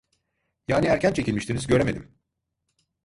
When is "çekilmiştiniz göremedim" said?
1.13-2.15